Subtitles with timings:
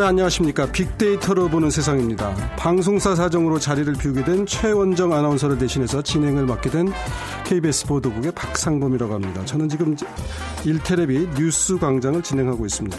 [0.00, 0.72] 네, 안녕하십니까.
[0.72, 2.34] 빅데이터로 보는 세상입니다.
[2.56, 6.90] 방송사 사정으로 자리를 비우게 된 최원정 아나운서를 대신해서 진행을 맡게 된
[7.44, 9.44] KBS 보도국의 박상범이라고 합니다.
[9.44, 9.94] 저는 지금
[10.64, 12.96] 일테레비 뉴스 광장을 진행하고 있습니다.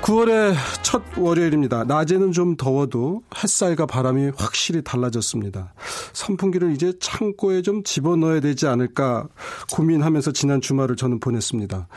[0.00, 1.84] 9월의 첫 월요일입니다.
[1.84, 5.74] 낮에는 좀 더워도 햇살과 바람이 확실히 달라졌습니다.
[6.14, 9.28] 선풍기를 이제 창고에 좀 집어넣어야 되지 않을까
[9.72, 11.88] 고민하면서 지난 주말을 저는 보냈습니다.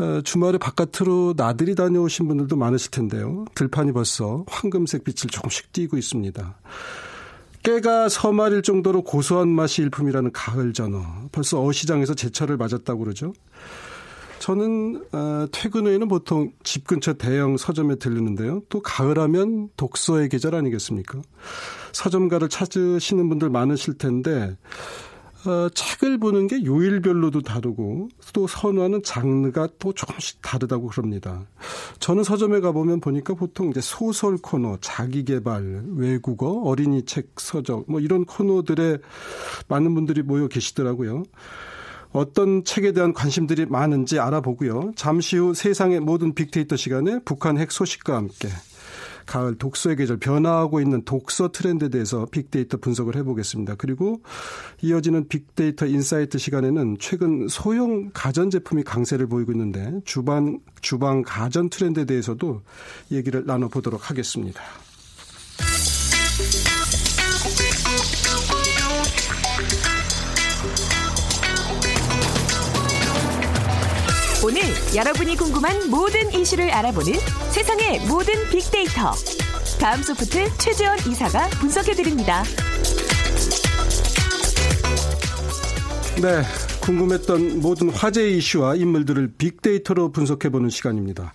[0.00, 3.44] 어, 주말에 바깥으로 나들이 다녀오신 분들도 많으실 텐데요.
[3.54, 6.58] 들판이 벌써 황금색 빛을 조금씩 띠고 있습니다.
[7.62, 11.04] 깨가 서말일 정도로 고소한 맛이 일품이라는 가을 전어.
[11.32, 13.34] 벌써 어시장에서 제철을 맞았다고 그러죠.
[14.38, 18.62] 저는 어, 퇴근 후에는 보통 집 근처 대형 서점에 들르는데요.
[18.70, 21.20] 또 가을하면 독서의 계절 아니겠습니까?
[21.92, 24.56] 서점가를 찾으시는 분들 많으실 텐데
[25.46, 31.46] 어, 책을 보는 게 요일별로도 다르고 또 선호하는 장르가 또 조금씩 다르다고 그럽니다.
[31.98, 38.24] 저는 서점에 가보면 보니까 보통 이제 소설 코너, 자기개발, 외국어, 어린이 책 서적 뭐 이런
[38.26, 38.98] 코너들에
[39.68, 41.22] 많은 분들이 모여 계시더라고요.
[42.12, 44.92] 어떤 책에 대한 관심들이 많은지 알아보고요.
[44.96, 48.48] 잠시 후 세상의 모든 빅데이터 시간에 북한 핵 소식과 함께
[49.30, 53.76] 가을 독서의 계절 변화하고 있는 독서 트렌드에 대해서 빅데이터 분석을 해보겠습니다.
[53.76, 54.20] 그리고
[54.82, 62.62] 이어지는 빅데이터 인사이트 시간에는 최근 소형 가전제품이 강세를 보이고 있는데 주방, 주방 가전 트렌드에 대해서도
[63.12, 64.60] 얘기를 나눠보도록 하겠습니다.
[74.50, 74.62] 오늘
[74.96, 77.12] 여러분이 궁금한 모든 이슈를 알아보는
[77.52, 79.12] 세상의 모든 빅데이터.
[79.78, 82.42] 다음 소프트 최재원 이사가 분석해드립니다.
[86.20, 86.42] 네.
[86.80, 91.32] 궁금했던 모든 화제 이슈와 인물들을 빅데이터로 분석해보는 시간입니다.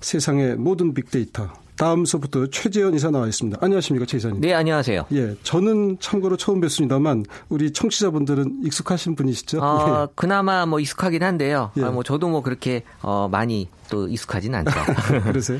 [0.00, 1.52] 세상의 모든 빅데이터.
[1.84, 3.58] 다음 소부터 최재현 이사 나와 있습니다.
[3.60, 4.40] 안녕하십니까, 최 이사님.
[4.40, 5.04] 네, 안녕하세요.
[5.12, 9.60] 예, 저는 참고로 처음 뵙습니다만 우리 청취자분들은 익숙하신 분이시죠?
[9.62, 10.12] 어, 예.
[10.14, 11.72] 그나마 뭐 익숙하긴 한데요.
[11.76, 11.82] 예.
[11.82, 14.72] 아, 뭐 저도 뭐 그렇게 어, 많이 또 익숙하진 않죠.
[15.24, 15.58] 그러세요?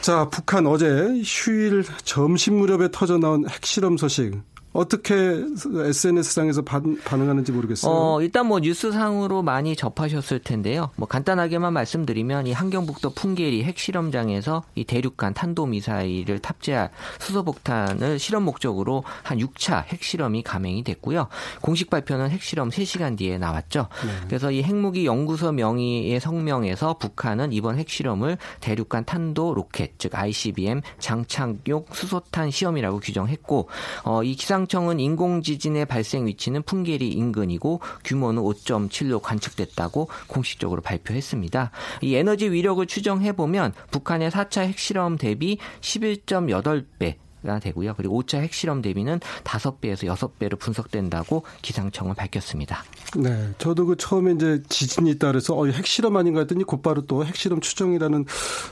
[0.00, 0.86] 자, 북한 어제
[1.22, 4.32] 휴일 점심 무렵에 터져 나온 핵실험 소식
[4.72, 7.92] 어떻게 SNS상에서 반 응하는지 모르겠어요.
[7.92, 10.90] 어, 일단 뭐 뉴스상으로 많이 접하셨을 텐데요.
[10.96, 19.38] 뭐 간단하게만 말씀드리면 이 한경북도 풍계리 핵실험장에서 이 대륙간 탄도미사일을 탑재할 수소폭탄을 실험 목적으로 한
[19.38, 21.28] 6차 핵실험이 감행이 됐고요.
[21.62, 23.88] 공식 발표는 핵실험 3시간 뒤에 나왔죠.
[24.04, 24.12] 네.
[24.26, 31.86] 그래서 이 핵무기 연구소 명의의 성명에서 북한은 이번 핵실험을 대륙간 탄도 로켓 즉 ICBM 장착용
[31.92, 33.68] 수소탄 시험이라고 규정했고
[34.04, 41.70] 어, 이 기상 기상청은 인공지진의 발생 위치는 풍계리 인근이고 규모는 5.7로 관측됐다고 공식적으로 발표했습니다.
[42.02, 47.94] 이 에너지 위력을 추정해 보면 북한의 4차 핵실험 대비 11.8배 가 되고요.
[47.96, 52.84] 그리고 5차 핵실험 대비는 5배에서 6배로 분석된다고 기상청은 밝혔습니다.
[53.16, 53.50] 네.
[53.58, 58.24] 저도 그 처음에 이제 지진이 있다 그래서 어, 핵실험 아닌가 했더니 곧바로 또 핵실험 추정이라는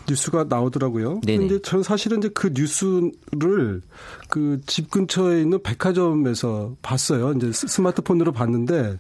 [0.09, 1.21] 뉴스가 나오더라고요.
[1.25, 3.83] 그런데 저는 사실은 이제 그 뉴스를
[4.29, 7.33] 그 집 근처에 있는 백화점에서 봤어요.
[7.33, 8.99] 이제 스마트폰으로 봤는데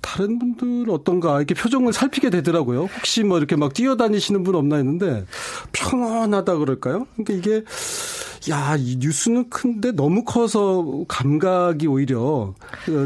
[0.00, 2.88] 다른 분들 어떤가 이렇게 표정을 살피게 되더라고요.
[2.96, 5.24] 혹시 뭐 이렇게 막 뛰어다니시는 분 없나 했는데
[5.72, 7.06] 평온하다 그럴까요?
[7.16, 7.64] 그러니까 이게
[8.50, 12.52] 야, 이 뉴스는 큰데 너무 커서 감각이 오히려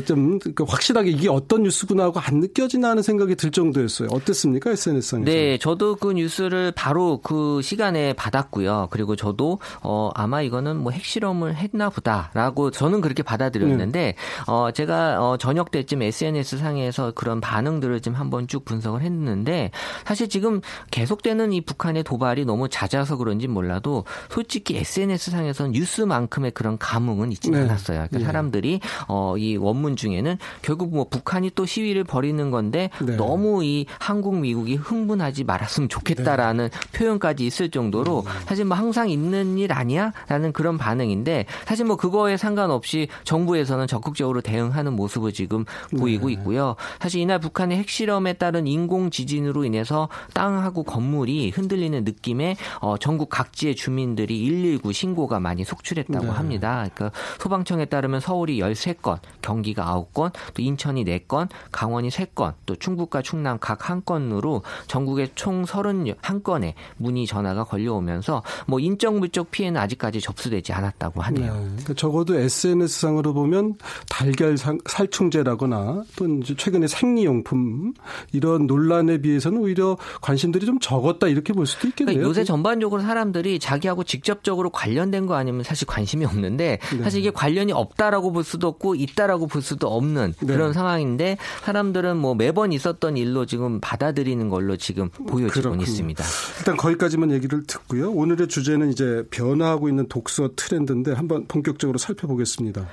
[0.06, 4.08] 좀그 확실하게 이게 어떤 뉴스구나 하고 안 느껴지나 하는 생각이 들 정도였어요.
[4.10, 4.70] 어땠습니까?
[4.72, 5.30] SNS상에서.
[5.30, 8.88] 네, 저도 그 뉴스를 바로 그 시간에 받았고요.
[8.90, 14.14] 그리고 저도 어 아마 이거는 뭐 핵실험을 했나 보다라고 저는 그렇게 받아들였는데 네.
[14.46, 19.70] 어 제가 어 저녁 때쯤 SNS 상에서 그런 반응들을 좀 한번 쭉 분석을 했는데
[20.04, 20.60] 사실 지금
[20.90, 27.50] 계속되는 이 북한의 도발이 너무 잦아서 그런지 몰라도 솔직히 SNS 뉴스상에서는 뉴스만큼의 그런 감흥은 있지
[27.50, 27.60] 네.
[27.60, 27.98] 않았어요.
[27.98, 28.24] 그러니까 네.
[28.24, 33.16] 사람들이 어, 이 원문 중에는 결국 뭐 북한이 또 시위를 벌이는 건데 네.
[33.16, 36.98] 너무 이 한국 미국이 흥분하지 말았으면 좋겠다라는 네.
[36.98, 38.32] 표현까지 있을 정도로 음.
[38.46, 44.94] 사실 뭐 항상 있는 일 아니야라는 그런 반응인데 사실 뭐 그거에 상관없이 정부에서는 적극적으로 대응하는
[44.94, 45.64] 모습을 지금
[45.96, 46.34] 보이고 네.
[46.34, 46.76] 있고요.
[47.00, 53.76] 사실 이날 북한의 핵실험에 따른 인공 지진으로 인해서 땅하고 건물이 흔들리는 느낌에 어, 전국 각지의
[53.76, 56.30] 주민들이 119 신고 신고가 많이 속출했다고 네.
[56.30, 56.86] 합니다.
[56.94, 63.58] 그러니까 소방청에 따르면 서울이 13건, 경기가 9건, 또 인천이 4건, 강원이 3건, 또 충북과 충남
[63.58, 70.72] 각 한 건으로 전국에 총 31건의 문의 전화가 걸려오면서 뭐 인적 물적 피해는 아직까지 접수되지
[70.74, 71.54] 않았다고 하네요.
[71.54, 71.60] 네.
[71.60, 73.76] 그러니까 적어도 SNS상으로 보면
[74.10, 77.94] 달걀 살충제라거나 또 최근에 생리용품
[78.32, 82.16] 이런 논란에 비해서는 오히려 관심들이 좀 적었다 이렇게 볼 수도 있겠네요.
[82.16, 87.02] 그러니까 요새 전반적으로 사람들이 자기하고 직접적으로 관련 된 거 아니면 사실 관심이 없는데 네.
[87.02, 90.46] 사실 이게 관련이 없다라고 볼 수도 없고 있다라고 볼 수도 없는 네.
[90.54, 96.24] 그런 상황인데 사람들은 뭐 매번 있었던 일로 지금 받아들이는 걸로 지금 보여지고 있습니다.
[96.58, 98.10] 일단 거기까지만 얘기를 듣고요.
[98.12, 102.86] 오늘의 주제는 이제 변화하고 있는 독서 트렌드인데 한번 본격적으로 살펴보겠습니다.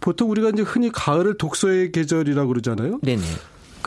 [0.00, 2.98] 보통 우리가 이제 흔히 가을을 독서의 계절이라고 그러잖아요.
[3.02, 3.22] 네네.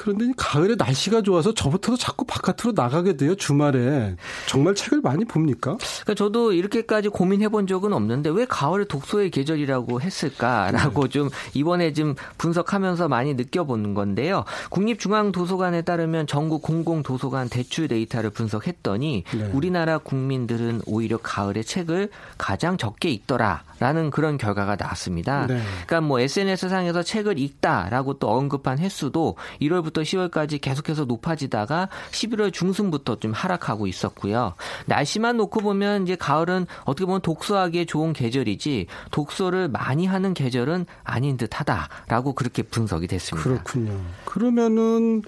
[0.01, 3.36] 그런데 가을에 날씨가 좋아서 저부터도 자꾸 바깥으로 나가게 돼요.
[3.36, 4.15] 주말에
[4.48, 5.77] 정말 책을 많이 봅니까?
[5.77, 11.09] 그러니까 저도 이렇게까지 고민해 본 적은 없는데 왜 가을을 독서의 계절이라고 했을까라고 네.
[11.09, 14.44] 좀 이번에 좀 분석하면서 많이 느껴보는 건데요.
[14.71, 19.51] 국립중앙도서관에 따르면 전국 공공도서관 대출 데이터를 분석했더니 네.
[19.53, 22.09] 우리나라 국민들은 오히려 가을에 책을
[22.39, 25.48] 가장 적게 읽더라 라는 그런 결과가 나왔습니다.
[25.48, 25.60] 네.
[25.86, 32.54] 그러니까 뭐 SNS 상에서 책을 읽다라고 또 언급한 횟수도 1월 1월부터 10월까지 계속해서 높아지다가 11월
[32.54, 34.54] 중순부터 좀 하락하고 있었고요.
[34.86, 41.38] 날씨만 놓고 보면 이제 가을은 어떻게 보면 독서하기에 좋은 계절이지 독서를 많이 하는 계절은 아닌
[41.38, 43.50] 듯하다라고 그렇게 분석이 됐습니다.
[43.50, 44.00] 그렇군요.
[44.25, 45.24] 그러면은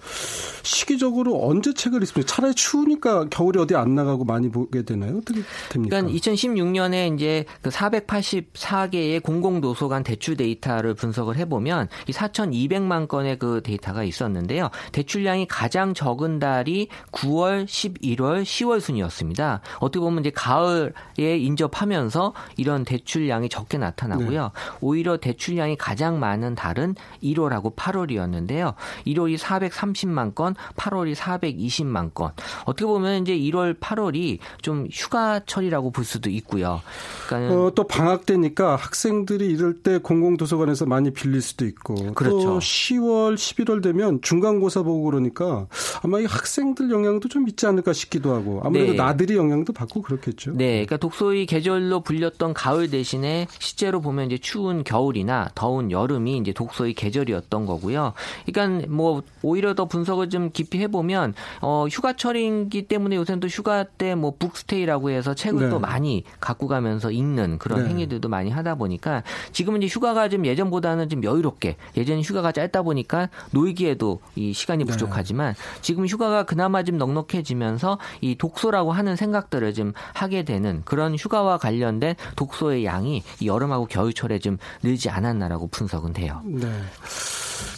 [0.64, 2.34] 시기적으로 언제 책을 읽습니까?
[2.34, 5.18] 차라리 추우니까 겨울에 어디 안 나가고 많이 보게 되나요?
[5.18, 5.98] 어떻게 됩니까?
[5.98, 14.04] 그러니까 2016년에 이제 그 484개의 공공도서관 대출 데이터를 분석을 해보면 이 4,200만 건의 그 데이터가
[14.04, 14.70] 있었는데 있었는데요.
[14.92, 19.62] 대출량이 가장 적은 달이 9월, 11월, 10월 순이었습니다.
[19.80, 24.44] 어떻게 보면 이제 가을에 인접하면서 이런 대출량이 적게 나타나고요.
[24.44, 24.50] 네.
[24.82, 28.76] 오히려 대출량이 가장 많은 달은 1월하고 8월이었는데요.
[29.06, 32.32] 1월이 430만 건, 8월이 420만 건.
[32.66, 36.82] 어떻게 보면 이제 1월, 8월이 좀 휴가철이라고 볼 수도 있고요.
[37.28, 42.40] 그러니까 어, 또 방학 때니까 학생들이 이럴 때 공공도서관에서 많이 빌릴 수도 있고 그렇죠.
[42.40, 45.68] 또 10월, 11월 되면 중간고사 보고 그러니까
[46.02, 48.98] 아마 이 학생들 영향도 좀 있지 않을까 싶기도 하고 아무래도 네.
[48.98, 50.54] 나들이 영향도 받고 그렇겠죠.
[50.54, 56.54] 네, 그러니까 독서의 계절로 불렸던 가을 대신에 실제로 보면 이제 추운 겨울이나 더운 여름이 이제
[56.54, 58.14] 독서의 계절이었던 거고요.
[58.46, 64.14] 그러니까 뭐 오히려 더 분석을 좀 깊이 해보면 어, 휴가철이기 때문에 요새는 또 휴가 때
[64.16, 65.70] 뭐 북스테이라고 해서 책을 네.
[65.70, 67.90] 또 많이 갖고 가면서 읽는 그런 네.
[67.90, 73.30] 행위들도 많이 하다 보니까 지금은 이제 휴가가 좀 예전보다는 좀 여유롭게 예전 휴가가 짧다 보니까
[73.52, 74.92] 놀기에도 이 시간이 네.
[74.92, 75.82] 부족하지만 네.
[75.82, 82.16] 지금 휴가가 그나마 좀 넉넉해지면서 이 독서라고 하는 생각들을 좀 하게 되는 그런 휴가와 관련된
[82.36, 86.42] 독서의 양이 여름하고 겨울철에 좀 늘지 않았나라고 분석은 돼요.
[86.46, 86.68] 네.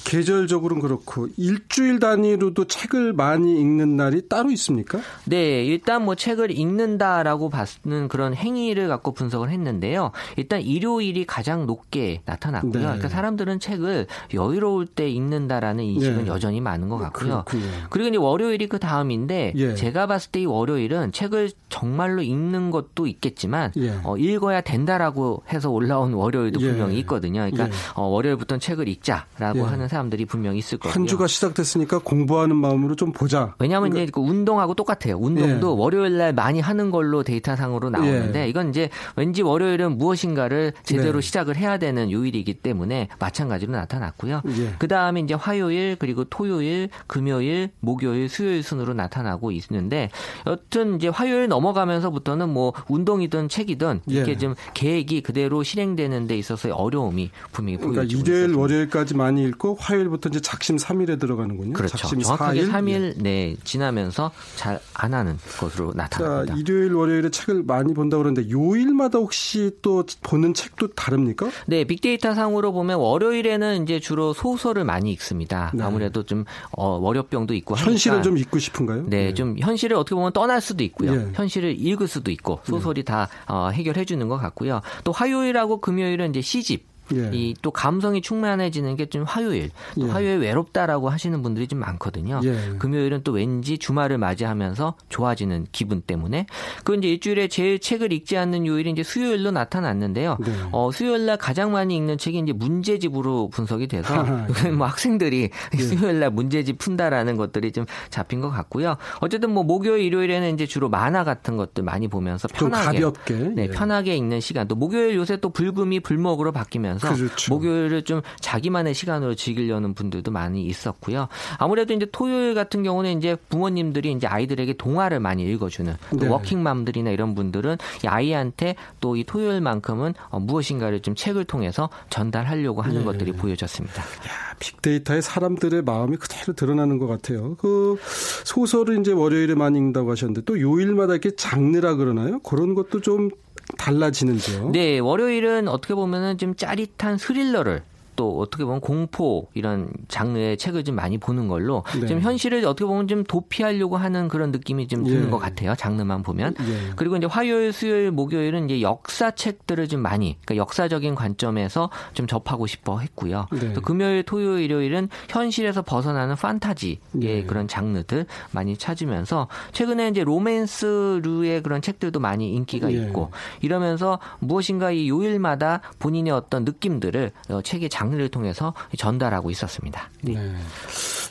[0.05, 4.99] 계절적으로는 그렇고 일주일 단위로도 책을 많이 읽는 날이 따로 있습니까?
[5.25, 10.11] 네, 일단 뭐 책을 읽는다라고 봤는 그런 행위를 갖고 분석을 했는데요.
[10.37, 12.71] 일단 일요일이 가장 높게 나타났고요.
[12.73, 12.79] 네.
[12.79, 16.27] 그러니까 사람들은 책을 여유로울 때 읽는다라는 인식은 네.
[16.27, 17.43] 여전히 많은 것 같고요.
[17.45, 17.71] 그렇군요.
[17.89, 19.75] 그리고 이제 월요일이 그 다음인데 예.
[19.75, 23.99] 제가 봤을 때 이 월요일은 책을 정말로 읽는 것도 있겠지만 예.
[24.03, 26.69] 어, 읽어야 된다라고 해서 올라온 월요일도 예.
[26.69, 27.49] 분명히 있거든요.
[27.49, 27.71] 그러니까 예.
[27.95, 29.71] 어, 월요일부터는 책을 읽자라고 예.
[29.71, 30.93] 하는 사람들이 분명히 있을 거고요.
[30.93, 33.55] 한 주가 시작됐으니까 공부하는 마음으로 좀 보자.
[33.59, 34.03] 왜냐하면 그러니까.
[34.03, 35.17] 이제 그 운동하고 똑같아요.
[35.17, 35.81] 운동도 예.
[35.81, 38.49] 월요일 날 많이 하는 걸로 데이터상으로 나오는데 예.
[38.49, 41.21] 이건 이제 왠지 월요일은 무엇인가를 제대로 네.
[41.21, 44.41] 시작을 해야 되는 요일이기 때문에 마찬가지로 나타났고요.
[44.57, 44.73] 예.
[44.79, 50.09] 그 다음에 이제 화요일 그리고 토요일, 금요일, 목요일, 수요일 순으로 나타나고 있는데
[50.45, 54.37] 여튼 이제 화요일 넘어가면서부터는 뭐 운동이든 책이든 이렇게 예.
[54.37, 60.29] 좀 계획이 그대로 실행되는 데 있어서의 어려움이 분명히 보여지고 그러니까 일요일, 월요일까지 많이 읽고 화요일부터
[60.29, 61.73] 이제 작심 3일에 들어가는군요.
[61.73, 61.97] 그렇죠.
[61.97, 62.71] 작심 정확하게 4일?
[62.71, 66.53] 3일 네, 지나면서 잘 안 하는 것으로 나타납니다.
[66.53, 71.49] 자, 일요일, 월요일에 책을 많이 본다 그러는데 요일마다 혹시 또 보는 책도 다릅니까?
[71.67, 75.71] 네, 빅데이터 상으로 보면 월요일에는 이제 주로 소설을 많이 읽습니다.
[75.73, 75.83] 네.
[75.83, 79.03] 아무래도 좀 어, 월요병도 있고 하니까 현실을 좀 읽고 싶은가요?
[79.07, 81.13] 네, 네, 좀 현실을 어떻게 보면 떠날 수도 있고요.
[81.13, 81.31] 예.
[81.33, 84.81] 현실을 읽을 수도 있고 소설이 다 어, 해결해 주는 것 같고요.
[85.03, 87.29] 또 화요일하고 금요일은 이제 시집 예.
[87.33, 89.69] 이또 감성이 충만해지는 게 좀 화요일.
[89.95, 90.11] 또 예.
[90.11, 92.41] 화요일 외롭다라고 하시는 분들이 좀 많거든요.
[92.43, 92.75] 예.
[92.79, 96.47] 금요일은 또 왠지 주말을 맞이하면서 좋아지는 기분 때문에
[96.83, 100.37] 그 이제 일주일에 제일 책을 읽지 않는 요일이 이제 수요일로 나타났는데요.
[100.43, 100.51] 네.
[100.71, 104.13] 어, 수요일 날 가장 많이 읽는 책이 이제 문제집으로 분석이 돼서
[104.77, 105.77] 뭐 학생들이 예.
[105.77, 108.97] 수요일 날 문제집 푼다라는 것들이 좀 잡힌 것 같고요.
[109.19, 113.67] 어쨌든 뭐 목요일 일요일에는 이제 주로 만화 같은 것들 많이 보면서 편하게 가볍게 네, 예.
[113.67, 117.53] 편하게 읽는 시간 또 목요일 요새 또 불금이 불먹으로 바뀌면서 그렇죠.
[117.53, 121.29] 목요일을 좀 자기만의 시간으로 즐기려는 분들도 많이 있었고요.
[121.57, 126.27] 아무래도 이제 토요일 같은 경우는 이제 부모님들이 이제 아이들에게 동화를 많이 읽어주는 네.
[126.27, 132.99] 워킹맘들이나 이런 분들은 이 아이한테 또 이 토요일만큼은 어, 무엇인가를 좀 책을 통해서 전달하려고 하는
[132.99, 133.05] 네.
[133.05, 134.01] 것들이 보여졌습니다.
[134.01, 137.55] 야, 빅데이터에 사람들의 마음이 그대로 드러나는 것 같아요.
[137.55, 137.97] 그
[138.43, 142.39] 소설을 이제 월요일에 많이 읽는다고 하셨는데 또 요일마다 이렇게 장르라 그러나요?
[142.39, 143.29] 그런 것도 좀
[143.77, 144.69] 달라지는지요?
[144.71, 147.83] 네, 월요일은 어떻게 보면은 좀 짜릿한 스릴러를
[148.15, 152.07] 또 어떻게 보면 공포 이런 장르의 책을 좀 많이 보는 걸로 네.
[152.07, 155.29] 좀 현실을 어떻게 보면 좀 도피하려고 하는 그런 느낌이 좀 드는 예.
[155.29, 155.75] 것 같아요.
[155.75, 156.55] 장르만 보면.
[156.59, 156.91] 예.
[156.95, 162.67] 그리고 이제 화요일, 수요일, 목요일은 이제 역사 책들을 좀 많이 그러니까 역사적인 관점에서 좀 접하고
[162.67, 163.47] 싶어 했고요.
[163.51, 163.73] 네.
[163.73, 167.43] 또 금요일, 토요일, 일요일은 현실에서 벗어나는 판타지의 예.
[167.43, 172.97] 그런 장르들 많이 찾으면서 최근에 이제 로맨스류의 그런 책들도 많이 인기가 예.
[172.97, 173.31] 있고
[173.61, 180.09] 이러면서 무엇인가 이 요일마다 본인의 어떤 느낌들을 어, 책의 장 장르를 통해서 전달하고 있었습니다.
[180.21, 180.33] 네.
[180.33, 180.55] 네.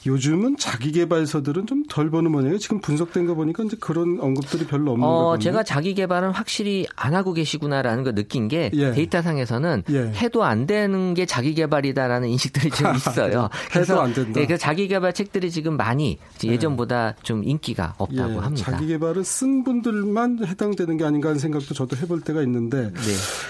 [0.07, 2.59] 요즘은 자기 개발서들은 좀 덜 보는 모양이에요.
[2.59, 6.87] 지금 분석된 거 보니까 이제 그런 언급들이 별로 없는 어, 거같요 제가 자기 개발은 확실히
[6.97, 8.91] 안 하고 계시구나라는 걸 느낀 게 예.
[8.91, 10.13] 데이터상에서는 예.
[10.17, 13.49] 해도 안 되는 게 자기 개발이다라는 인식들이 좀 있어요.
[13.71, 14.41] 그래서 안 된다.
[14.41, 16.49] 예, 그래서 자기 개발 책들이 지금 많이 예.
[16.49, 18.39] 예전보다 좀 인기가 없다고 예.
[18.39, 18.73] 합니다.
[18.73, 23.01] 자기 개발은 쓴 분들만 해당되는 게 아닌가 하는 생각도 저도 해볼 때가 있는데 네.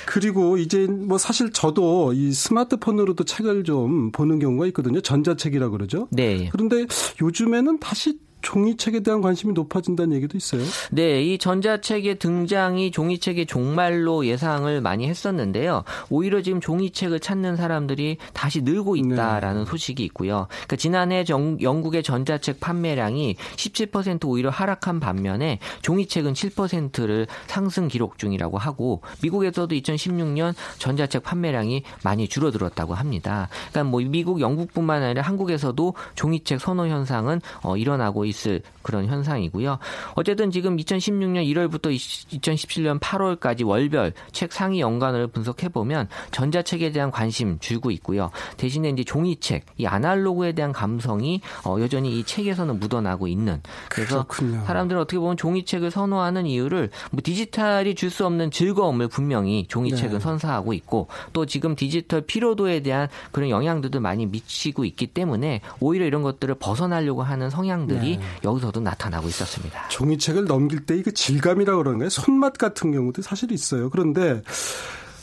[0.06, 5.00] 그리고 이제 뭐 사실 저도 이 스마트폰으로 도 책을 좀 보는 경우가 있거든요.
[5.00, 6.08] 전자책이라 그러죠.
[6.10, 6.40] 네.
[6.40, 6.48] 예.
[6.50, 6.86] 그런데
[7.20, 10.62] 요즘에는 다시 종이책에 대한 관심이 높아진다는 얘기도 있어요.
[10.92, 15.82] 네, 이 전자책의 등장이 종이책의 종말로 예상을 많이 했었는데요.
[16.10, 19.70] 오히려 지금 종이책을 찾는 사람들이 다시 늘고 있다라는 네.
[19.70, 20.46] 소식이 있고요.
[20.50, 28.58] 그러니까 지난해 정, 영국의 전자책 판매량이 17% 오히려 하락한 반면에 종이책은 7%를 상승 기록 중이라고
[28.58, 33.48] 하고 미국에서도 2016년 전자책 판매량이 많이 줄어들었다고 합니다.
[33.70, 38.33] 그러니까 뭐 미국, 영국뿐만 아니라 한국에서도 종이책 선호 현상은 어, 일어나고 있.
[38.34, 39.78] 있을 그런 현상이고요.
[40.14, 47.58] 어쨌든 지금 2016년 1월부터 2017년 8월까지 월별 책 상위 연관을 분석해 보면 전자책에 대한 관심
[47.58, 48.30] 줄고 있고요.
[48.56, 53.60] 대신에 이제 종이책, 이 아날로그에 대한 감성이 어, 여전히 이 책에서는 묻어나고 있는.
[53.88, 54.64] 그래서 그렇군요.
[54.64, 60.20] 사람들은 어떻게 보면 종이책을 선호하는 이유를 뭐 디지털이 줄 수 없는 즐거움을 분명히 종이책은 네.
[60.20, 66.22] 선사하고 있고 또 지금 디지털 피로도에 대한 그런 영향들도 많이 미치고 있기 때문에 오히려 이런
[66.22, 68.22] 것들을 벗어나려고 하는 성향들이 네.
[68.42, 69.88] 여기서도 나타나고 있었습니다.
[69.88, 72.08] 종이책을 넘길 때그 질감이라 그러는가요?
[72.08, 73.90] 손맛 같은 경우도 사실 있어요.
[73.90, 74.42] 그런데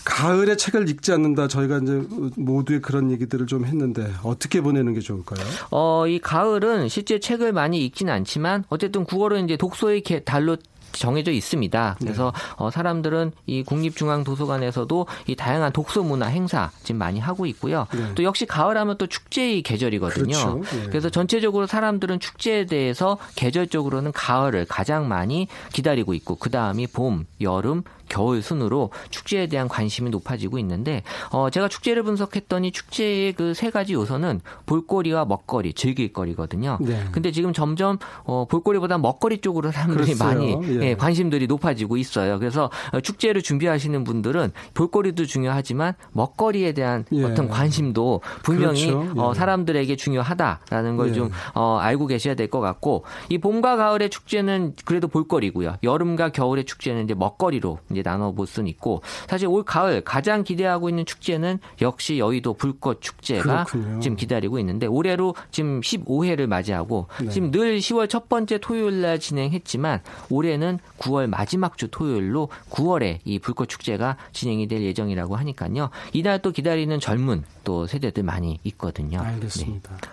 [0.04, 1.48] 가을에 책을 읽지 않는다.
[1.48, 2.02] 저희가 이제
[2.36, 5.40] 모두의 그런 얘기들을 좀 했는데 어떻게 보내는 게 좋을까요?
[5.70, 10.58] 어, 이 가을은 실제 책을 많이 읽지는 않지만 어쨌든 9월은 이제 독서의 달로
[10.92, 11.98] 정해져 있습니다.
[12.00, 12.54] 그래서 네.
[12.58, 17.88] 어, 사람들은 이 국립중앙도서관에서도 이 다양한 독서 문화 행사 지금 많이 하고 있고요.
[17.94, 18.16] 네.
[18.16, 20.26] 또 역시 가을하면 또 축제의 계절이거든요.
[20.26, 20.62] 그렇죠.
[20.78, 20.88] 네.
[20.88, 27.84] 그래서 전체적으로 사람들은 축제에 대해서 계절적으로는 가을을 가장 많이 기다리고 있고 그 다음이 봄, 여름,
[28.12, 33.94] 겨울 순으로 축제에 대한 관심이 높아지고 있는데 어 제가 축제를 분석했더니 축제의 그 세 가지
[33.94, 36.78] 요소는 볼거리와 먹거리, 즐길거리거든요.
[36.82, 37.06] 네.
[37.12, 40.28] 근데 지금 점점 어 볼거리보다 먹거리 쪽으로 사람들이 그랬어요.
[40.28, 40.90] 많이 예.
[40.90, 42.40] 예, 관심들이 높아지고 있어요.
[42.40, 47.24] 그래서 어, 축제를 준비하시는 분들은 볼거리도 중요하지만 먹거리에 대한 예.
[47.24, 49.22] 어떤 관심도 분명히 그렇죠.
[49.22, 49.38] 어, 예.
[49.38, 51.32] 사람들에게 중요하다라는 걸좀 예.
[51.54, 55.78] 어, 알고 계셔야 될 것 같고 이 봄과 가을의 축제는 그래도 볼거리고요.
[55.84, 60.90] 여름과 겨울의 축제는 이제 먹거리로 이제 이제 나눠볼 수는 있고 사실 올 가을 가장 기대하고
[60.90, 64.00] 있는 축제는 역시 여의도 불꽃 축제가 그렇군요.
[64.00, 67.30] 지금 기다리고 있는데 올해로 지금 15회를 맞이하고 네.
[67.30, 73.40] 지금 늘 10월 첫 번째 토요일 날 진행했지만 올해는 9월 마지막 주 토요일로 9월에 이
[73.40, 75.90] 불꽃 축제가 진행이 될 예정이라고 하니까요.
[76.14, 79.22] 이날 또 기다리는 젊은 또 세대들 많이 있거든요.
[79.22, 79.92] 알겠습니다.
[79.92, 80.08] 네.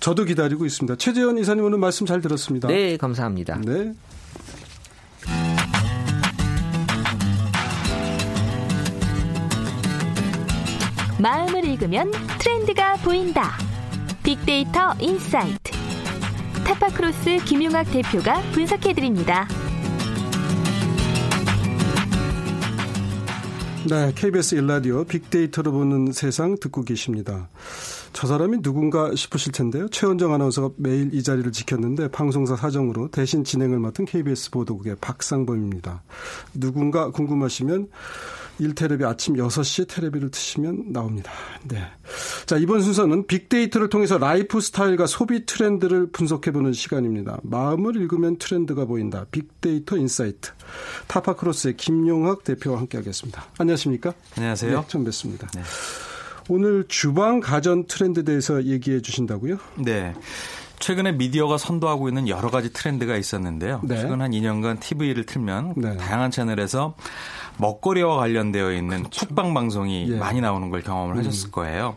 [0.00, 0.96] 저도 기다리고 있습니다.
[0.96, 2.68] 최재현 이사님 오늘 말씀 잘 들었습니다.
[2.68, 3.60] 네, 감사합니다.
[3.60, 3.92] 네.
[11.18, 13.52] 마음을 읽으면 트렌드가 보인다.
[14.22, 15.72] 빅데이터 인사이트.
[16.66, 19.48] 타파크로스 김용학 대표가 분석해드립니다.
[23.88, 27.48] 네, KBS 일라디오 빅데이터로 보는 세상 듣고 계십니다.
[28.12, 29.88] 저 사람이 누군가 싶으실 텐데요.
[29.88, 36.02] 최원정 아나운서가 매일 이 자리를 지켰는데 방송사 사정으로 대신 진행을 맡은 KBS 보도국의 박상범입니다.
[36.54, 37.88] 누군가 궁금하시면
[38.60, 41.30] 1테레비 아침 6시에 테레비를 트시면 나옵니다.
[41.64, 41.82] 네.
[42.46, 47.38] 자, 이번 순서는 빅데이터를 통해서 라이프 스타일과 소비 트렌드를 분석해보는 시간입니다.
[47.42, 49.26] 마음을 읽으면 트렌드가 보인다.
[49.30, 50.52] 빅데이터 인사이트.
[51.08, 53.44] 타파크로스의 김용학 대표와 함께 하겠습니다.
[53.58, 54.14] 안녕하십니까?
[54.36, 54.80] 안녕하세요.
[54.80, 55.46] 네, 처음 뵙습니다.
[55.54, 55.62] 네.
[56.48, 59.58] 오늘 주방 가전 트렌드에 대해서 얘기해 주신다고요?
[59.84, 60.14] 네.
[60.78, 63.80] 최근에 미디어가 선도하고 있는 여러 가지 트렌드가 있었는데요.
[63.84, 64.00] 네.
[64.00, 65.96] 최근 한 2년간 TV를 틀면 네.
[65.96, 66.94] 다양한 채널에서
[67.58, 70.16] 먹거리와 관련되어 있는 쿡방 방송이 예.
[70.18, 71.18] 많이 나오는 걸 경험을 음.
[71.18, 71.96] 하셨을 거예요.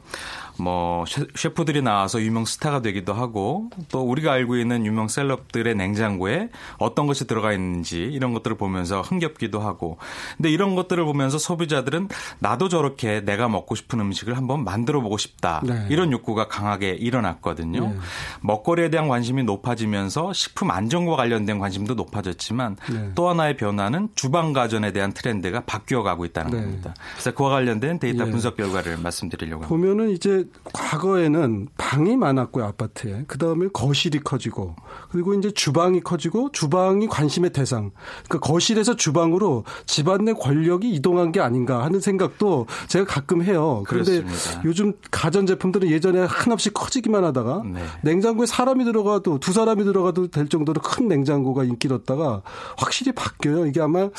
[0.60, 7.08] 뭐 셰프들이 나와서 유명 스타가 되기도 하고 또 우리가 알고 있는 유명 셀럽들의 냉장고에 어떤
[7.08, 9.98] 것이 들어가 있는지 이런 것들을 보면서 흥겹기도 하고
[10.38, 15.62] 근데 이런 것들을 보면서 소비자들은 나도 저렇게 내가 먹고 싶은 음식을 한번 만들어 보고 싶다
[15.66, 15.88] 네.
[15.90, 17.88] 이런 욕구가 강하게 일어났거든요.
[17.88, 17.96] 네.
[18.42, 23.12] 먹거리에 대한 관심이 높아지면서 식품 안전과 관련된 관심도 높아졌지만 네.
[23.16, 26.58] 또 하나의 변화는 주방 가전에 대한 트렌드가 바뀌어 가고 있다는 네.
[26.58, 26.94] 겁니다.
[27.14, 28.32] 그래서 그와 관련된 데이터 예.
[28.32, 29.70] 분석 결과를 말씀드리려고 합니다.
[29.70, 34.76] 보면은 이제 과거에는 방이 많았고요 아파트에 그 다음에 거실이 커지고
[35.12, 37.92] 그리고 이제 주방이 커지고 주방이 관심의 대상
[38.28, 43.84] 그러니까 거실에서 주방으로 집안 내 권력이 이동한 게 아닌가 하는 생각도 제가 가끔 해요.
[43.88, 44.62] 그런데 그렇습니다.
[44.66, 47.84] 요즘 가전 제품들은 예전에 한없이 커지기만 하다가 네.
[48.02, 52.42] 냉장고에 사람이 들어가도 두 사람이 들어가도 될 정도로 큰 냉장고가 인기였다가
[52.78, 53.66] 확실히 바뀌어요.
[53.66, 54.10] 이게 아마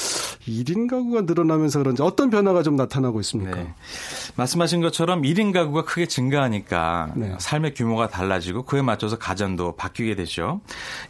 [0.47, 3.57] 1인 가구가 늘어나면서 그런지 어떤 변화가 좀 나타나고 있습니까?
[3.57, 3.75] 네.
[4.37, 7.35] 말씀하신 것처럼 1인 가구가 크게 증가하니까 네.
[7.39, 10.61] 삶의 규모가 달라지고 그에 맞춰서 가전도 바뀌게 되죠.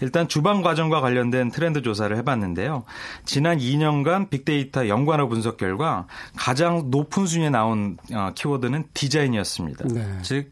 [0.00, 2.84] 일단 주방 가전과 관련된 트렌드 조사를 해봤는데요.
[3.24, 9.88] 지난 2년간 빅데이터 연관어 분석 결과 가장 높은 순위에 나온 어, 키워드는 디자인이었습니다.
[9.88, 10.18] 네.
[10.22, 10.50] 즉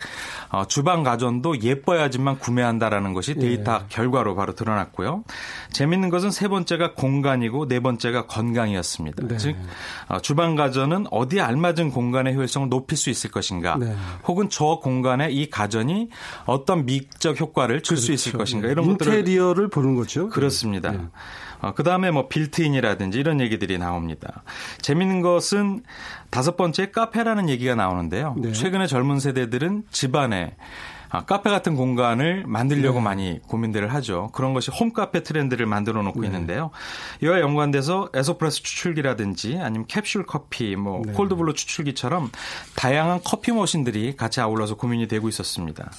[0.51, 3.41] 어, 주방 가전도 예뻐야지만 구매한다라는 것이 예.
[3.41, 3.85] 데이터 네.
[3.89, 5.25] 결과로 바로 드러났고요.
[5.73, 9.29] 재밌는 것은 세 번째가 공간이고 네 번째가 건강이었습니다.
[9.29, 9.37] 네.
[9.37, 9.57] 즉
[10.09, 13.95] 어, 주방 가전은 어디에 알맞은 공간의 효율성을 높일 수 있을 것인가, 네.
[14.27, 16.09] 혹은 저 공간에 이 가전이
[16.47, 18.13] 어떤 미적 효과를 줄 수 그렇죠.
[18.29, 20.29] 있을 것인가 이런 인테리어를 것들을 인테리어를 보는 거죠.
[20.29, 20.91] 그렇습니다.
[20.93, 21.01] 네.
[21.61, 24.43] 어, 그 다음에 뭐 빌트인이라든지 이런 얘기들이 나옵니다.
[24.81, 25.83] 재밌는 것은
[26.31, 28.37] 다섯 번째 카페라는 얘기가 나오는데요.
[28.39, 28.53] 네.
[28.53, 30.57] 최근에 젊은 세대들은 집안에
[31.11, 33.05] 아, 카페 같은 공간을 만들려고 네.
[33.05, 34.31] 많이 고민들을 하죠.
[34.33, 36.27] 그런 것이 홈카페 트렌드를 만들어 놓고 네.
[36.27, 36.71] 있는데요.
[37.23, 41.13] 이와 연관돼서 에스프레소 추출기라든지 아니면 캡슐 커피, 뭐 네.
[41.13, 42.31] cold brew 추출기처럼
[42.77, 45.91] 다양한 커피 머신들이 같이 아울러서 고민이 되고 있었습니다.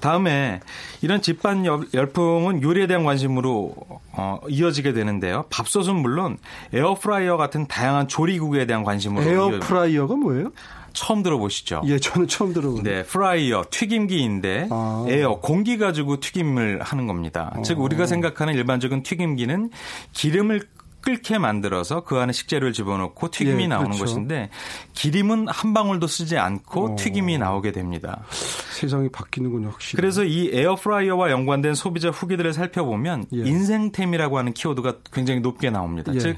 [0.00, 0.60] 다음에
[1.00, 3.74] 이런 집반 열풍은 요리에 대한 관심으로
[4.12, 5.46] 어, 이어지게 되는데요.
[5.50, 6.38] 밥솥은 물론
[6.72, 10.50] 에어프라이어 같은 다양한 조리기구에 대한 관심으로 에어프라이어가 뭐예요?
[10.96, 11.82] 처음 들어보시죠?
[11.84, 12.82] 예, 저는 처음 들어보네요.
[12.82, 15.04] 네, 프라이어 튀김기인데 아.
[15.08, 17.52] 에어 공기 가지고 튀김을 하는 겁니다.
[17.54, 17.62] 어.
[17.62, 19.70] 즉 우리가 생각하는 일반적인 튀김기는
[20.12, 20.62] 기름을
[21.06, 24.06] 끓게 만들어서 그 안에 식재료를 집어넣고 튀김이 예, 나오는 그렇죠.
[24.06, 24.50] 것인데
[24.94, 26.96] 기름은 한 방울도 쓰지 않고 어.
[26.98, 28.24] 튀김이 나오게 됩니다.
[28.72, 30.00] 세상이 바뀌는군요, 확실히.
[30.00, 33.38] 그래서 이 에어프라이어와 연관된 소비자 후기들을 살펴보면 예.
[33.38, 36.12] 인생템이라고 하는 키워드가 굉장히 높게 나옵니다.
[36.12, 36.18] 예.
[36.18, 36.36] 즉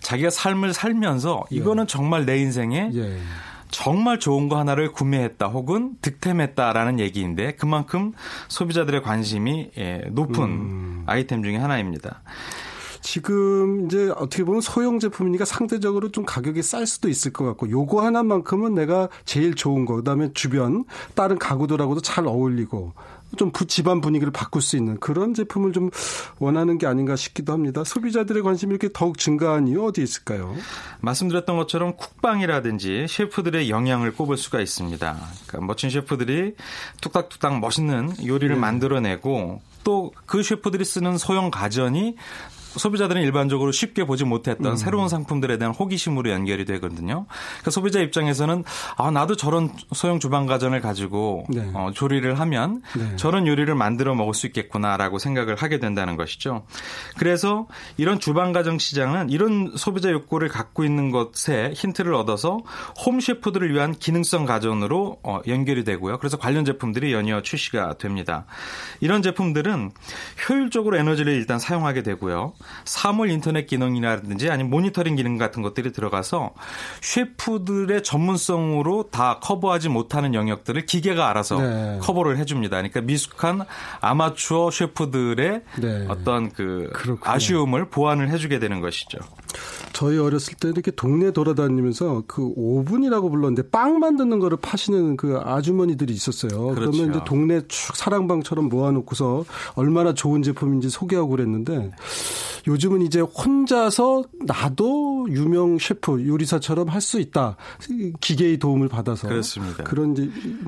[0.00, 1.56] 자기가 삶을 살면서 예.
[1.56, 3.18] 이거는 정말 내 인생에 예.
[3.70, 8.12] 정말 좋은 거 하나를 구매했다 혹은 득템했다라는 얘기인데 그만큼
[8.48, 11.02] 소비자들의 관심이 예, 높은 음.
[11.06, 12.22] 아이템 중의 하나입니다.
[13.00, 18.04] 지금 이제 어떻게 보면 소형 제품이니까 상대적으로 좀 가격이 쌀 수도 있을 것 같고 요거
[18.04, 22.92] 하나만큼은 내가 제일 좋은 거 그다음에 주변 다른 가구들하고도 잘 어울리고
[23.36, 25.90] 좀 집안 분위기를 바꿀 수 있는 그런 제품을 좀
[26.38, 27.84] 원하는 게 아닌가 싶기도 합니다.
[27.84, 30.54] 소비자들의 관심이 이렇게 더욱 증가한 이유 어디 있을까요?
[31.00, 35.16] 말씀드렸던 것처럼 쿡방이라든지 셰프들의 영향을 꼽을 수가 있습니다.
[35.46, 36.54] 그러니까 멋진 셰프들이
[37.00, 38.60] 뚝딱뚝딱 멋있는 요리를 네.
[38.60, 42.16] 만들어내고 또 그 셰프들이 쓰는 소형 가전이
[42.76, 44.76] 소비자들은 일반적으로 쉽게 보지 못했던 음.
[44.76, 47.26] 새로운 상품들에 대한 호기심으로 연결이 되거든요.
[47.28, 48.64] 그러니까 소비자 입장에서는
[48.96, 51.70] 아 나도 저런 소형 주방 가전을 가지고 네.
[51.74, 53.16] 어, 조리를 하면 네.
[53.16, 56.66] 저런 요리를 만들어 먹을 수 있겠구나라고 생각을 하게 된다는 것이죠.
[57.16, 62.58] 그래서 이런 주방 가전 시장은 이런 소비자 욕구를 갖고 있는 것에 힌트를 얻어서
[63.04, 66.18] 홈 셰프들을 위한 기능성 가전으로 어, 연결이 되고요.
[66.18, 68.46] 그래서 관련 제품들이 연이어 출시가 됩니다.
[69.00, 69.90] 이런 제품들은
[70.48, 72.52] 효율적으로 에너지를 일단 사용하게 되고요.
[72.84, 76.54] 사물 인터넷 기능이라든지 아니면 모니터링 기능 같은 것들이 들어가서
[77.00, 81.98] 셰프들의 전문성으로 다 커버하지 못하는 영역들을 기계가 알아서 네.
[82.00, 82.76] 커버를 해줍니다.
[82.76, 83.62] 그러니까 미숙한
[84.00, 86.06] 아마추어 셰프들의 네.
[86.08, 87.32] 어떤 그 그렇군요.
[87.32, 89.18] 아쉬움을 보완을 해주게 되는 것이죠.
[89.92, 96.12] 저희 어렸을 때 이렇게 동네 돌아다니면서 그 오븐이라고 불렀는데 빵 만드는 거를 파시는 그 아주머니들이
[96.12, 96.74] 있었어요.
[96.74, 96.90] 그렇죠.
[96.92, 99.44] 그러면 이제 동네 축 사랑방처럼 모아놓고서
[99.74, 101.90] 얼마나 좋은 제품인지 소개하고 그랬는데
[102.66, 107.56] 요즘은 이제 혼자서 나도 유명 셰프 요리사처럼 할 수 있다.
[108.20, 109.84] 기계의 도움을 받아서 그렇습니다.
[109.84, 110.14] 그런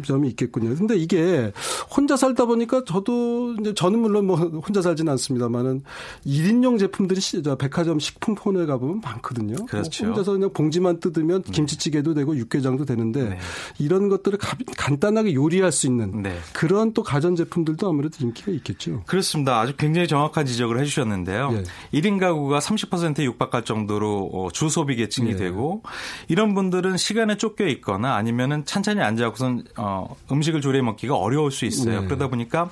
[0.05, 0.74] 점이 있겠군요.
[0.74, 1.53] 근데 이게
[1.94, 5.83] 혼자 살다 보니까 저도 이제 저는 물론 뭐 혼자 살지는 않습니다만은
[6.24, 7.20] 1인용 제품들이
[7.59, 9.57] 백화점 식품 폰에 가보면 많거든요.
[9.57, 10.07] 뭐 그렇죠.
[10.07, 11.53] 혼자서 그냥 봉지만 뜯으면 네.
[11.53, 13.38] 김치찌개도 되고 육개장도 되는데 네.
[13.79, 16.38] 이런 것들을 가, 간단하게 요리할 수 있는 네.
[16.53, 19.03] 그런 또 가전 제품들도 아무래도 인기가 있겠죠.
[19.07, 19.61] 그렇습니다.
[19.61, 21.50] 아주 굉장히 정확한 지적을 해주셨는데요.
[21.53, 21.62] 예.
[21.92, 25.36] 1인 가구가 30%에 육박할 정도로 어, 주소비 계층이 예.
[25.36, 25.82] 되고
[26.28, 32.00] 이런 분들은 시간에 쫓겨 있거나 아니면은 찬찬히 앉아서는 어, 음식을 조리해 먹기가 어려울 수 있어요.
[32.00, 32.06] 네.
[32.06, 32.70] 그러다 보니까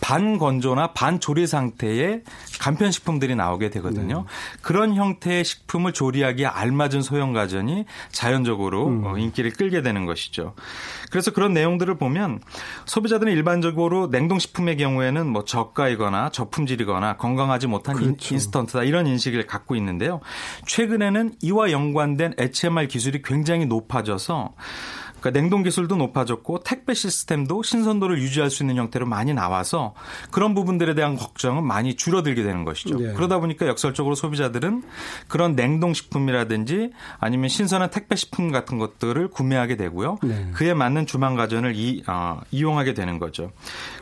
[0.00, 2.22] 반건조나 반조리 상태의
[2.60, 4.16] 간편식품들이 나오게 되거든요.
[4.18, 4.24] 네.
[4.62, 9.04] 그런 형태의 식품을 조리하기에 알맞은 소형 가전이 자연적으로 음.
[9.04, 10.54] 어, 인기를 끌게 되는 것이죠.
[11.10, 12.40] 그래서 그런 내용들을 보면
[12.86, 18.34] 소비자들은 일반적으로 냉동식품의 경우에는 뭐 저가이거나 저품질이거나 건강하지 못한 그렇죠.
[18.34, 20.20] 인스턴트다 이런 인식을 갖고 있는데요.
[20.66, 24.54] 최근에는 이와 연관된 HMR 기술이 굉장히 높아져서
[25.20, 29.94] 그러니까 냉동 기술도 높아졌고 택배 시스템도 신선도를 유지할 수 있는 형태로 많이 나와서
[30.30, 32.98] 그런 부분들에 대한 걱정은 많이 줄어들게 되는 것이죠.
[32.98, 33.12] 네.
[33.12, 34.82] 그러다 보니까 역설적으로 소비자들은
[35.28, 40.18] 그런 냉동 식품이라든지 아니면 신선한 택배 식품 같은 것들을 구매하게 되고요.
[40.22, 40.50] 네.
[40.54, 43.52] 그에 맞는 주방 가전을 이, 어, 이용하게 되는 거죠.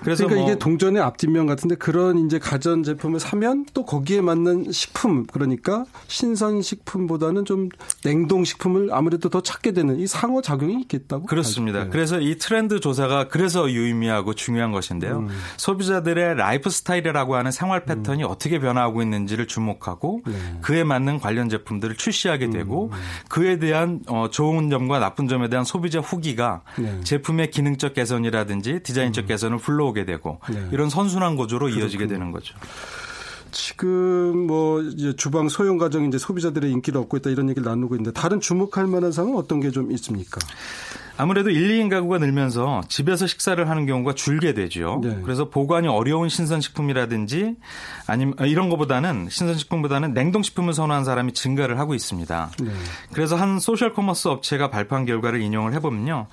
[0.02, 4.70] 그래서 그러니까 뭐 이게 동전의 앞뒷면 같은데 그런 이제 가전 제품을 사면 또 거기에 맞는
[4.70, 7.68] 식품 그러니까 신선 식품보다는 좀
[8.04, 11.26] 냉동 식품을 아무래도 더 찾게 되는 이 상호 작용이 있겠 있다고?
[11.26, 11.84] 그렇습니다.
[11.84, 11.90] 네.
[11.90, 15.20] 그래서 이 트렌드 조사가 그래서 유의미하고 중요한 것인데요.
[15.20, 15.28] 음.
[15.56, 18.30] 소비자들의 라이프 스타일이라고 하는 생활 패턴이 음.
[18.30, 20.58] 어떻게 변화하고 있는지를 주목하고 네.
[20.60, 22.52] 그에 맞는 관련 제품들을 출시하게 음.
[22.52, 22.92] 되고
[23.28, 27.00] 그에 대한 어, 좋은 점과 나쁜 점에 대한 소비자 후기가 네.
[27.02, 29.28] 제품의 기능적 개선이라든지 디자인적 음.
[29.28, 30.68] 개선을 불러오게 되고 네.
[30.70, 31.84] 이런 선순환 구조로 그렇군요.
[31.84, 32.54] 이어지게 되는 거죠.
[33.58, 38.12] 지금 뭐 이제 주방 소형 가전이 이제 소비자들의 인기를 얻고 있다 이런 얘기를 나누고 있는데
[38.12, 40.38] 다른 주목할 만한 상은 어떤 게 좀 있습니까?
[41.18, 45.00] 아무래도 1, 2인 가구가 늘면서 집에서 식사를 하는 경우가 줄게 되죠.
[45.02, 45.18] 네.
[45.24, 47.56] 그래서 보관이 어려운 신선식품이라든지
[48.06, 52.50] 아니면 이런 것보다는 신선식품보다는 냉동식품을 선호하는 사람이 증가를 하고 있습니다.
[52.62, 52.70] 네.
[53.12, 56.28] 그래서 한 소셜 커머스 업체가 발표한 결과를 인용을 해보면요.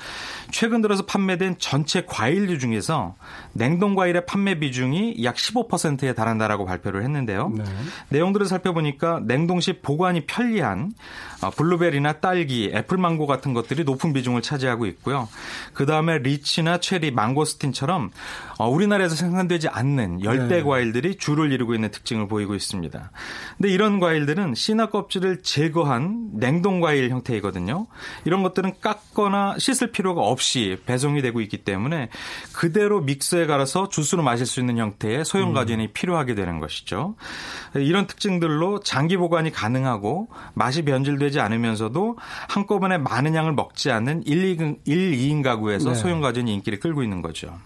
[0.52, 3.16] 최근 들어서 판매된 전체 과일류 중에서
[3.54, 7.52] 냉동 과일의 판매 비중이 약 15%에 달한다라고 발표를 했는데요.
[7.58, 7.64] 네.
[8.10, 10.92] 내용들을 살펴보니까 냉동 시 보관이 편리한
[11.42, 15.30] 어, 블루베리나 딸기, 애플망고 같은 것들이 높은 비중을 차지하고 있고요.
[15.74, 18.12] 그 다음에 리치나 체리, 망고스틴처럼
[18.58, 20.64] 어, 우리나라에서 생산되지 않는 열대 네.
[20.64, 23.12] 과일들이 주를 이루고 있는 특징을 보이고 있습니다.
[23.58, 27.88] 근데 이런 과일들은 씨나 껍질을 제거한 냉동 과일 형태이거든요.
[28.24, 32.10] 이런 것들은 깎거나 씻을 필요가 없이 배송이 되고 있기 때문에
[32.54, 35.54] 그대로 믹서에 갈아서 주스로 마실 수 있는 형태의 소형 음.
[35.54, 35.90] 가전이 음.
[35.94, 37.16] 필요하게 되는 것이죠.
[37.76, 44.80] 이런 특징들로 장기 보관이 가능하고 맛이 변질되지 않으면서도 한꺼번에 많은 양을 먹지 않는 1, 2인,
[44.86, 45.96] 1, 2인 가구에서 네.
[45.96, 47.58] 소형 가전이 인기를 끌고 있는 거죠.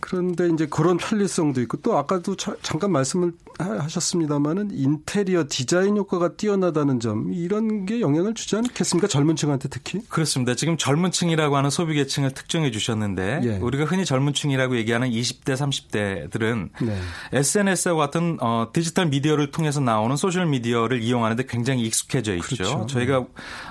[0.00, 7.32] 그런데 이제 그런 편리성도 있고 또 아까도 잠깐 말씀을 하셨습니다마는 인테리어 디자인 효과가 뛰어나다는 점
[7.32, 9.08] 이런 게 영향을 주지 않겠습니까?
[9.08, 10.00] 젊은 층한테 특히?
[10.08, 10.54] 그렇습니다.
[10.54, 13.56] 지금 젊은 층이라고 하는 소비 계층을 특정해 주셨는데 예.
[13.58, 16.98] 우리가 흔히 젊은 층이라고 얘기하는 20대, 30대들은 네.
[17.32, 22.46] SNS와 같은 어, 디지털 미디어를 통해서 나오는 소셜 미디어를 이용하는데 굉장히 익숙해져 있죠.
[22.48, 22.86] 그렇죠.
[22.86, 23.26] 저희가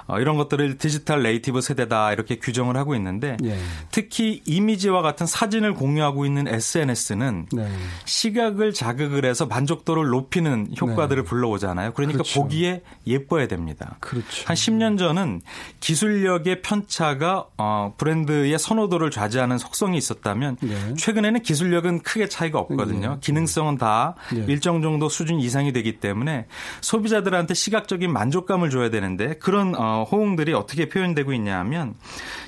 [0.08, 3.58] 어, 이런 것들을 digital native 세대다 이렇게 규정을 하고 있는데 예.
[3.92, 7.68] 특히 이미지와 같은 사진을 공유하고 있는 SNS는 네.
[8.06, 11.30] 시각을 자극을 해서 만족 만족도를 높이는 효과들을 네.
[11.30, 11.94] 불러오잖아요.
[11.94, 12.42] 그러니까 그렇죠.
[12.42, 13.98] 보기에 예뻐야 됩니다.
[14.00, 14.44] 그렇죠.
[14.46, 15.42] 한 10년 전은
[15.80, 20.94] 기술력의 편차가 어, 브랜드의 선호도를 좌지하는 속성이 있었다면 네.
[20.96, 23.14] 최근에는 기술력은 크게 차이가 없거든요.
[23.14, 23.18] 네.
[23.22, 24.46] 기능성은 다 네.
[24.48, 26.46] 일정 정도 수준 이상이 되기 때문에
[26.82, 31.96] 소비자들한테 시각적인 만족감을 줘야 되는데 그런 어, 호응들이 어떻게 표현되고 있냐 하면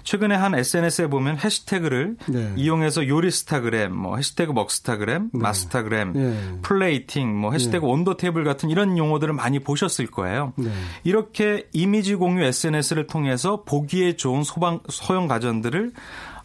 [0.03, 2.53] 최근에 한 SNS에 보면 해시태그를 네.
[2.55, 5.39] 이용해서 요리스타그램, 뭐 해시태그 먹스타그램, 네.
[5.39, 6.59] 맛스타그램, 네.
[6.61, 7.91] 플레이팅, 뭐 해시태그 네.
[7.91, 10.53] on the table 같은 이런 용어들을 많이 보셨을 거예요.
[10.57, 10.69] 네.
[11.03, 15.91] 이렇게 이미지 공유 SNS를 통해서 보기에 좋은 소방, 소형 가전들을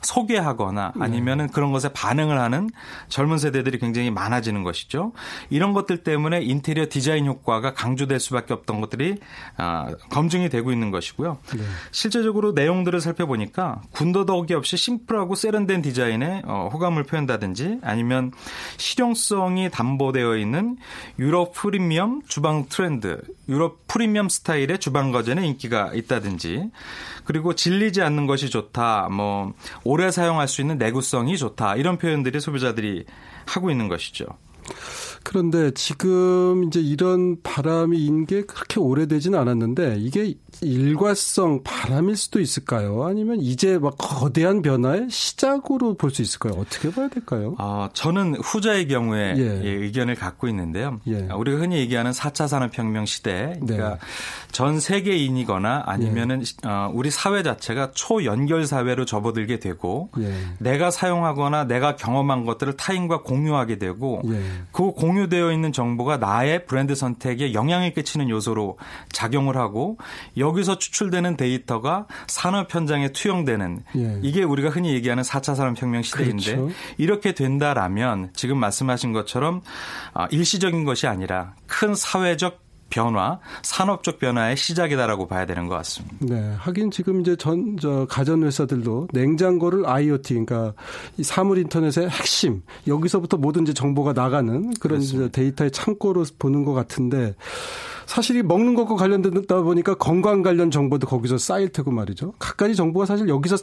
[0.03, 2.71] 소개하거나 아니면은 그런 것에 반응을 하는
[3.09, 5.13] 젊은 세대들이 굉장히 많아지는 것이죠.
[5.51, 9.19] 이런 것들 때문에 인테리어 디자인 효과가 강조될 수밖에 없던 것들이
[9.57, 11.39] 아, 검증이 되고 있는 것이고요.
[11.57, 11.63] 네.
[11.91, 18.33] 실제적으로 내용들을 살펴보니까 군더더기 없이 심플하고 세련된 디자인에 어, 호감을 표현다든지 아니면
[18.77, 20.77] 실용성이 담보되어 있는
[21.19, 26.71] 유럽 프리미엄 주방 트렌드, 유럽 프리미엄 스타일의 주방 거전에 인기가 있다든지
[27.25, 29.53] 그리고 질리지 않는 것이 좋다, 뭐
[29.85, 33.05] 오래 사용할 수 있는 내구성이 좋다 이런 표현들이 소비자들이
[33.47, 34.27] 하고 있는 것이죠.
[35.25, 43.05] 그런데 지금 이제 이런 바람이 인 게 그렇게 오래되지는 않았는데 이게 일과성 바람일 수도 있을까요?
[43.05, 46.55] 아니면 이제 막 거대한 변화의 시작으로 볼 수 있을까요?
[46.59, 47.55] 어떻게 봐야 될까요?
[47.59, 49.63] 어, 저는 후자의 경우에 예.
[49.65, 51.01] 예, 의견을 갖고 있는데요.
[51.07, 51.27] 예.
[51.31, 53.99] 아, 우리가 흔히 얘기하는 4차 산업혁명 시대, 그러니까 네.
[54.53, 56.69] 전 세계인이거나 아니면은 예.
[56.69, 60.33] 어, 우리 사회 자체가 초연결 사회로 접어들게 되고 예.
[60.59, 64.43] 내가 사용하거나 내가 경험한 것들을 타인과 공유하게 되고 예.
[64.71, 68.77] 그 공유되어 있는 정보가 나의 브랜드 선택에 영향을 끼치는 요소로
[69.13, 69.97] 작용을 하고
[70.37, 74.19] 여 기서 추출되는 데이터가 산업 현장에 투영되는 예.
[74.23, 76.75] 이게 우리가 흔히 얘기하는 4차 산업혁명 시대인데 그렇죠.
[76.99, 79.63] 이렇게 된다라면 지금 말씀하신 것처럼
[80.15, 82.63] 아, 일시적인 것이 아니라 큰 사회적
[82.93, 86.15] 변화, 산업적 변화의 시작이다라고 봐야 되는 것 같습니다.
[86.21, 90.75] 네, 하긴 지금 이제 전 저 가전 회사들도 냉장고를 IoT, 그러니까
[91.17, 95.01] 이 사물 인터넷의 핵심 여기서부터 모든 이제 정보가 나가는 그런
[95.33, 97.35] 데이터의 창고로 보는 것 같은데
[98.13, 102.35] 사실 이 먹는 것과 관련되다 보니까 건강 관련 정보도 거기서 쌓일 테고 말이죠.
[102.39, 103.57] 각가지 정보가 사실 여기서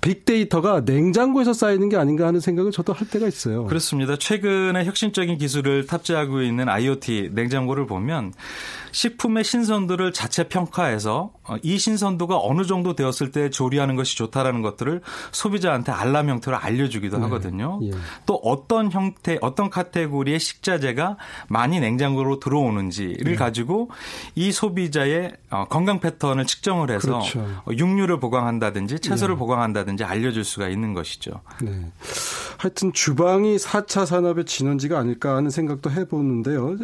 [0.00, 3.66] 빅데이터가 냉장고에서 쌓이는 게 아닌가 하는 생각을 저도 할 때가 있어요.
[3.66, 4.16] 그렇습니다.
[4.16, 8.32] 최근에 혁신적인 기술을 탑재하고 있는 IoT 냉장고를 보면
[8.92, 15.02] 식품의 신선도를 자체 평가해서 어, 이 신선도가 어느 정도 되었을 때 조리하는 것이 좋다라는 것들을
[15.32, 17.24] 소비자한테 알람 형태로 알려주기도 네.
[17.24, 17.80] 하거든요.
[17.82, 17.90] 예.
[18.24, 23.34] 또 어떤 형태, 어떤 카테고리의 식자재가 많이 냉장고로 들어오는지를 네.
[23.36, 23.89] 가지고
[24.34, 27.40] 이 소비자의 어, 건강 패턴을 측정을 해서 그렇죠.
[27.40, 29.38] 어, 육류를 보강한다든지 채소를 네.
[29.38, 31.40] 보강한다든지 알려줄 수가 있는 것이죠.
[31.60, 31.90] 네.
[32.60, 36.76] 하여튼 주방이 4차 산업의 진원지가 아닐까 하는 생각도 해보는데요.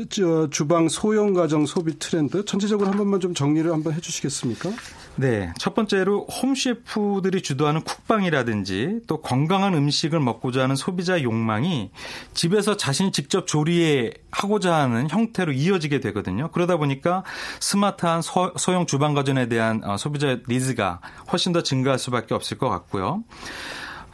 [0.51, 4.71] 주방 소형 가정 소비 트렌드 전체적으로 한 번만 좀 정리를 한번 해주시겠습니까?
[5.17, 5.53] 네.
[5.59, 11.91] 첫 번째로 홈셰프들이 주도하는 쿡방이라든지 또 건강한 음식을 먹고자 하는 소비자 욕망이
[12.33, 16.51] 집에서 자신이 직접 조리해 하고자 하는 형태로 이어지게 되거든요.
[16.53, 17.23] 그러다 보니까
[17.61, 22.71] 스마트한 소, 형 주방 가전에 대한 어, 소비자 니즈가 훨씬 더 증가할 수밖에 없을 것
[22.71, 23.25] 같고요.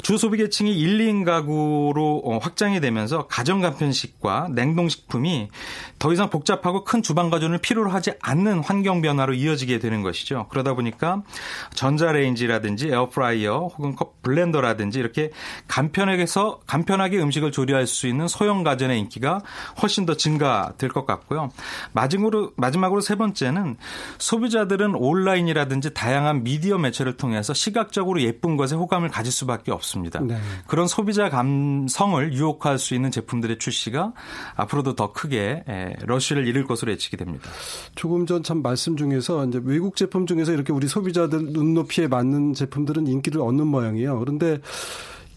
[0.02, 5.48] 주 소비 계층이 1, 2인 가구로 어, 확장이 되면서 가정 간편식과 냉동식품이
[6.00, 10.48] 더 이상 복잡하고 큰 주방 가전을 필요로 하지 않는 환경 변화로 이어지게 되는 것이죠.
[10.50, 11.22] 그러다 보니까
[11.74, 15.30] 전자레인지라든지 에어프라이어 혹은 블렌더라든지 이렇게
[15.68, 19.40] 간편하게서 간편하게 음식을 조리할 수 있는 소형 가전의 인기가
[19.80, 21.50] 훨씬 더 증가될 것 같고요.
[21.92, 23.76] 마지막으로 마지막으로 세 번째는
[24.18, 29.81] 소비자들은 온라인이라든지 다양한 미디어 매체를 통해서 시각적으로 예쁜 것에 호감을 가질 수밖에 없습니다.
[29.82, 30.20] 없습니다.
[30.20, 30.36] 네.
[30.66, 34.12] 그런 소비자 감성을 유혹할 수 있는 제품들의 출시가
[34.56, 35.64] 앞으로도 더 크게
[36.06, 37.48] 러쉬를 이룰 것으로 예측이 됩니다.
[37.94, 43.06] 조금 전 참 말씀 중에서 이제 외국 제품 중에서 이렇게 우리 소비자들 눈높이에 맞는 제품들은
[43.06, 44.18] 인기를 얻는 모양이에요.
[44.18, 44.58] 그런데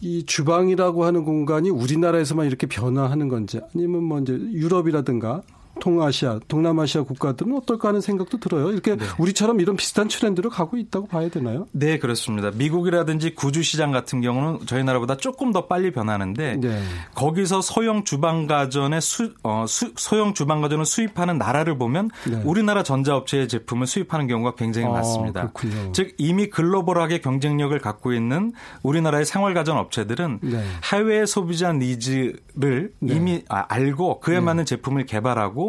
[0.02, 5.42] 이 주방이라고 하는 공간이 우리나라에서만 이렇게 변화하는 건지 아니면 뭐 이제 유럽이라든가
[5.80, 8.72] 동아시아, 동남아시아 국가들은 어떨까 하는 생각도 들어요.
[8.72, 9.06] 이렇게 네.
[9.18, 11.68] 우리처럼 이런 비슷한 트렌드로 가고 있다고 봐야 되나요?
[11.72, 12.52] 네, 그렇습니다.
[12.52, 16.82] 미국이라든지 구주 시장 같은 경우는 저희 나라보다 조금 더 빨리 변하는데 네.
[17.16, 22.42] 거기서 소형 주방 가전의 수, 어, 수, 소형 주방 가전을 수입하는 나라를 보면 네.
[22.46, 25.52] 우리나라 전자업체의 제품을 수입하는 경우가 굉장히 아, 많습니다.
[25.52, 25.92] 그렇군요.
[25.92, 30.64] 즉 이미 글로벌하게 경쟁력을 갖고 있는 우리나라의 생활 가전 업체들은 네.
[30.92, 33.14] 해외 소비자 needs를 네.
[33.16, 34.42] 이미 아, 알고 그에 네.
[34.42, 35.64] 맞는 제품을 개발하고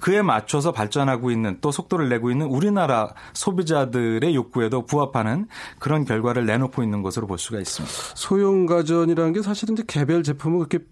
[0.00, 5.46] 그에 맞춰서 발전하고 있는 또 속도를 내고 있는 우리나라 소비자들의 욕구에도 부합하는
[5.78, 7.94] 그런 결과를 내놓고 있는 것으로 볼 수가 있습니다.
[8.14, 10.84] 소형 가전이라는 게 사실은 이제 개별 제품은 그렇게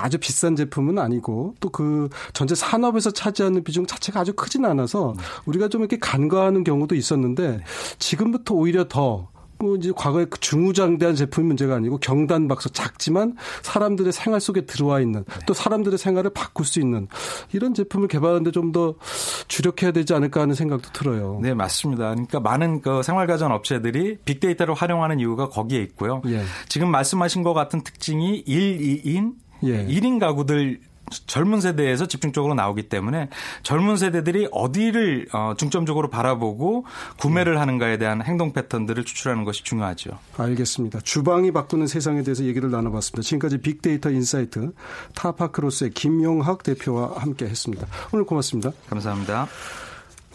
[0.00, 5.14] 아주 비싼 제품은 아니고 또 그 전체 산업에서 차지하는 비중 자체가 아주 크진 않아서
[5.44, 7.64] 우리가 좀 이렇게 간과하는 경우도 있었는데
[7.98, 14.12] 지금부터 오히려 더 뭐 이제 과거에 그 중우장대한 제품이 문제가 아니고 경단 박서 작지만 사람들의
[14.12, 17.08] 생활 속에 들어와 있는 또 사람들의 생활을 바꿀 수 있는
[17.52, 18.94] 이런 제품을 개발하는데 좀 더
[19.48, 21.38] 주력해야 되지 않을까 하는 생각도 들어요.
[21.40, 22.10] 네, 맞습니다.
[22.10, 26.20] 그러니까 많은 그 생활가전 업체들이 빅데이터를 활용하는 이유가 거기에 있고요.
[26.26, 26.42] 예.
[26.68, 29.86] 지금 말씀하신 것 같은 특징이 1, 2인 예.
[29.86, 30.80] 1인 가구들
[31.26, 33.28] 젊은 세대에서 집중적으로 나오기 때문에
[33.62, 36.84] 젊은 세대들이 어디를 어, 중점적으로 바라보고
[37.18, 40.18] 구매를 하는가에 대한 행동 패턴들을 추출하는 것이 중요하죠.
[40.36, 41.00] 알겠습니다.
[41.00, 43.22] 주방이 바꾸는 세상에 대해서 얘기를 나눠봤습니다.
[43.22, 44.72] 지금까지 빅데이터 인사이트
[45.14, 47.86] 타파크로스의 김용학 대표와 함께 했습니다.
[48.12, 48.72] 오늘 고맙습니다.
[48.88, 49.48] 감사합니다.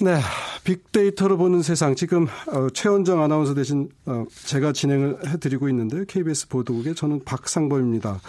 [0.02, 0.18] 네,
[0.64, 6.96] 빅데이터로 보는 세상 지금 어, 최원정 아나운서 대신 어, 제가 진행을 해드리고 있는데 KBS 보도국의
[6.96, 8.22] 저는 박상범입니다.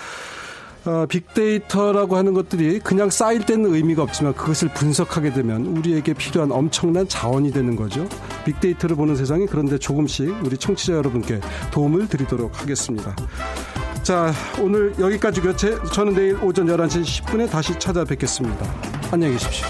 [0.87, 7.07] 어, 빅데이터라고 하는 것들이 그냥 쌓일 때는 의미가 없지만 그것을 분석하게 되면 우리에게 필요한 엄청난
[7.07, 8.09] 자원이 되는 거죠.
[8.45, 11.40] 빅데이터를 보는 세상이 그런데 조금씩 우리 청취자 여러분께
[11.71, 13.14] 도움을 드리도록 하겠습니다.
[14.03, 15.55] 자, 오늘 여기까지고요.
[15.93, 18.66] 저는 내일 오전 11시 10분에 다시 찾아뵙겠습니다.
[19.12, 19.66] 안녕히 계십시오.